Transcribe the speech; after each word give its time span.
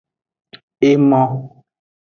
Emo. 0.89 1.21